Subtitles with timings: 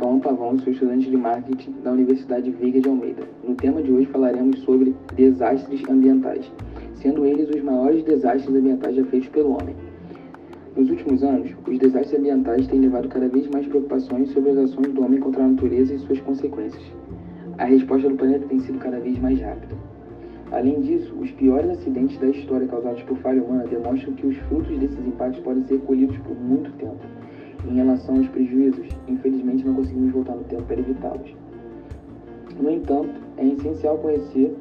[0.00, 3.22] Cauã Pavão, sou estudante de marketing da Universidade Veiga de Almeida.
[3.46, 6.50] No tema de hoje falaremos sobre desastres ambientais,
[6.94, 9.76] sendo eles os maiores desastres ambientais já feitos pelo homem.
[10.74, 14.88] Nos últimos anos, os desastres ambientais têm levado cada vez mais preocupações sobre as ações
[14.88, 16.82] do homem contra a natureza e suas consequências.
[17.58, 19.74] A resposta do planeta tem sido cada vez mais rápida.
[20.50, 24.78] Além disso, os piores acidentes da história causados por falha humana demonstram que os frutos
[24.78, 27.04] desses impactos podem ser colhidos por muito tempo.
[27.68, 31.34] Em relação aos prejuízos, infelizmente não conseguimos voltar no tempo para evitá-los.
[32.58, 34.54] No entanto, é essencial conhecer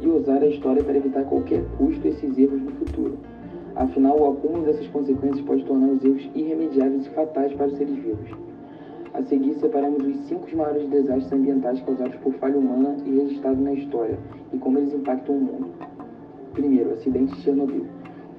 [0.00, 3.18] e usar a história para evitar a qualquer custo esses erros no futuro.
[3.74, 7.94] Afinal, o acúmulo dessas consequências pode tornar os erros irremediáveis e fatais para os seres
[7.94, 8.30] vivos.
[9.12, 13.74] A seguir, separamos os cinco maiores desastres ambientais causados por falha humana e registrados na
[13.74, 14.18] história,
[14.52, 15.68] e como eles impactam o mundo.
[16.52, 17.84] Primeiro, acidente de Chernobyl.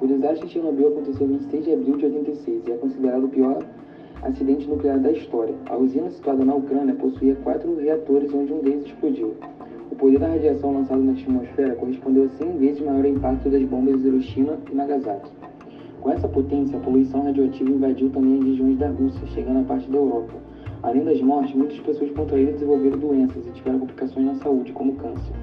[0.01, 3.29] O desastre de Chernobyl aconteceu em 26 de abril de 86 e é considerado o
[3.29, 3.63] pior
[4.21, 5.53] acidente nuclear da história.
[5.69, 9.35] A usina situada na Ucrânia possuía quatro reatores onde um deles explodiu.
[9.91, 14.01] O poder da radiação lançada na atmosfera correspondeu a 100 vezes maior impacto das bombas
[14.01, 15.31] de Hiroshima e Nagasaki.
[16.01, 19.89] Com essa potência, a poluição radioativa invadiu também as regiões da Rússia, chegando à parte
[19.89, 20.33] da Europa.
[20.83, 24.95] Além das mortes, muitas pessoas contraíram e desenvolveram doenças e tiveram complicações na saúde, como
[24.95, 25.33] câncer.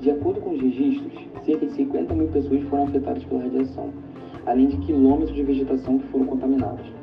[0.00, 1.12] De acordo com os registros,
[1.44, 3.90] cerca de 50 mil pessoas foram afetadas pela radiação,
[4.46, 6.99] além de quilômetros de vegetação que foram contaminados.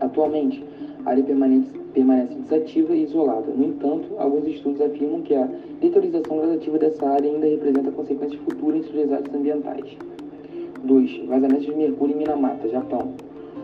[0.00, 0.62] Atualmente,
[1.04, 3.52] a área permanece, permanece desativa e isolada.
[3.52, 5.48] No entanto, alguns estudos afirmam que a
[5.80, 9.96] deteriorização gradativa dessa área ainda representa consequências futuras sobre os desastres ambientais.
[10.84, 11.26] 2.
[11.26, 13.12] Vazamentos de mercúrio em Minamata, Japão.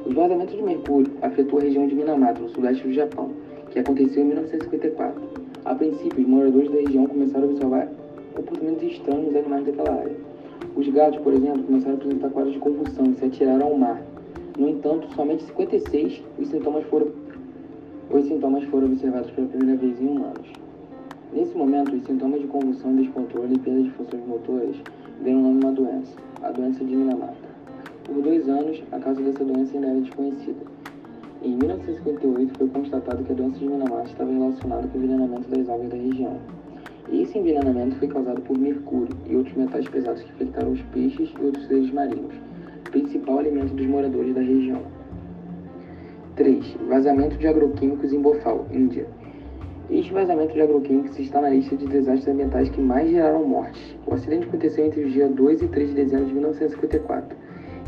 [0.06, 3.30] Os vazamentos de mercúrio afetou a região de Minamata, no sudeste do Japão,
[3.70, 5.22] que aconteceu em 1954.
[5.64, 7.88] A princípio, os moradores da região começaram a observar
[8.34, 10.16] comportamentos estranhos nos animais daquela área.
[10.74, 14.02] Os gatos, por exemplo, começaram a apresentar quadros de convulsão e se atiraram ao mar.
[14.58, 17.08] No entanto, somente 56 os sintomas foram,
[18.10, 20.46] os sintomas foram observados pela primeira vez em humanos.
[21.32, 24.76] Nesse momento, os sintomas de convulsão, descontrole e perda de funções motoras
[25.24, 27.48] deram nome a uma doença, a doença de Minamata.
[28.04, 30.60] Por dois anos, a causa dessa doença ainda era desconhecida.
[31.42, 35.68] Em 1958, foi constatado que a doença de Minamata estava relacionada com o envenenamento das
[35.68, 36.36] algas da região.
[37.10, 41.32] E esse envenenamento foi causado por mercúrio e outros metais pesados que afetaram os peixes
[41.40, 42.34] e outros seres marinhos,
[42.90, 44.82] principal alimento dos moradores da região.
[46.36, 46.76] 3.
[46.88, 49.06] Vazamento de agroquímicos em Bhopal, Índia.
[49.90, 53.94] Este vazamento de agroquímicos está na lista de desastres ambientais que mais geraram mortes.
[54.06, 57.36] O acidente aconteceu entre os dias 2 e 3 de dezembro de 1954,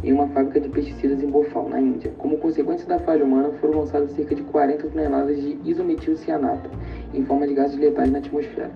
[0.02, 2.12] em uma fábrica de pesticidas em Bhopal, na Índia.
[2.18, 6.68] Como consequência da falha humana, foram lançadas cerca de 40 toneladas de isometilcianato,
[7.14, 8.70] em forma de gases letais na atmosfera.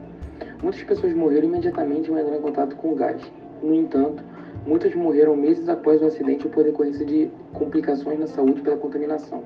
[0.62, 3.20] Muitas pessoas morreram imediatamente ao entrar em contato com o gás.
[3.62, 4.24] No entanto,
[4.68, 9.42] Muitas morreram meses após o acidente por decorrência de complicações na saúde pela contaminação.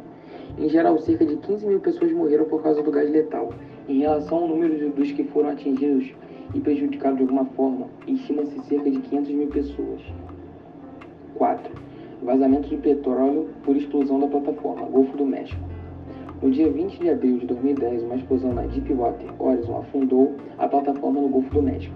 [0.59, 3.55] Em geral, cerca de 15 mil pessoas morreram por causa do gás letal.
[3.89, 6.13] Em relação ao número dos que foram atingidos
[6.53, 10.01] e prejudicados de alguma forma, estima-se cerca de 500 mil pessoas.
[11.37, 11.73] 4.
[12.25, 15.63] Vazamento de petróleo por explosão da plataforma, Golfo do México.
[16.43, 21.21] No dia 20 de abril de 2010, uma explosão na Deepwater Horizon afundou a plataforma
[21.21, 21.95] no Golfo do México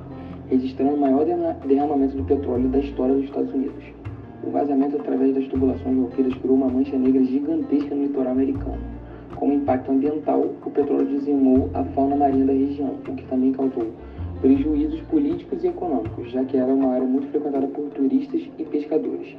[0.49, 1.25] registrando o maior
[1.67, 3.85] derramamento de petróleo da história dos Estados Unidos.
[4.45, 8.79] O vazamento através das tubulações roqueiras criou uma mancha negra gigantesca no litoral americano.
[9.35, 13.89] Como impacto ambiental, o petróleo dizimou a fauna marinha da região, o que também causou
[14.41, 19.35] prejuízos políticos e econômicos, já que era uma área muito frequentada por turistas e pescadores.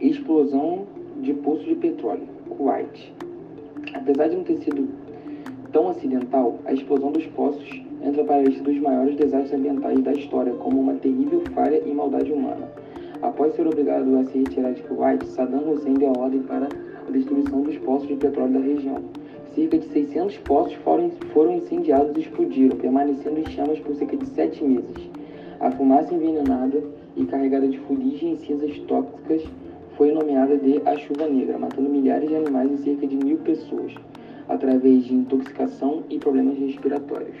[0.00, 0.86] Explosão
[1.20, 3.12] de poços de petróleo, Kuwait.
[3.94, 4.88] Apesar de não ter sido
[5.72, 10.12] tão acidental, a explosão dos poços entra para a lista dos maiores desastres ambientais da
[10.12, 12.68] história como uma terrível falha e maldade humana.
[13.22, 16.66] Após ser obrigado a se retirar de Kuwait, Saddam Hussein deu ordem para
[17.06, 18.98] a destruição dos poços de petróleo da região.
[19.54, 24.26] Cerca de 600 poços foram, foram incendiados e explodiram, permanecendo em chamas por cerca de
[24.26, 25.08] sete meses.
[25.60, 26.82] A fumaça envenenada
[27.16, 29.44] e carregada de fuligem e cinzas tóxicas
[29.96, 33.94] foi nomeada de a Chuva Negra, matando milhares de animais e cerca de mil pessoas,
[34.48, 37.36] através de intoxicação e problemas respiratórios.